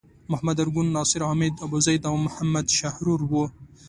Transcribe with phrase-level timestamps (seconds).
[0.31, 3.45] محمد ارګون، نصر حامد ابوزید او محمد شحرور وو.